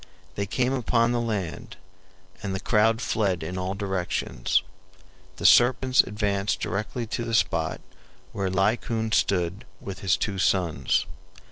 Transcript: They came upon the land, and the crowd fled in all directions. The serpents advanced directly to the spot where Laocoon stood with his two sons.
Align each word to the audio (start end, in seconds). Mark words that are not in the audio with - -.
They 0.33 0.47
came 0.47 0.73
upon 0.73 1.11
the 1.11 1.21
land, 1.21 1.77
and 2.41 2.55
the 2.55 2.59
crowd 2.59 3.01
fled 3.03 3.43
in 3.43 3.55
all 3.55 3.75
directions. 3.75 4.63
The 5.35 5.45
serpents 5.45 6.01
advanced 6.01 6.59
directly 6.59 7.05
to 7.05 7.23
the 7.23 7.35
spot 7.35 7.81
where 8.31 8.49
Laocoon 8.49 9.11
stood 9.11 9.63
with 9.79 9.99
his 9.99 10.17
two 10.17 10.39
sons. 10.39 11.05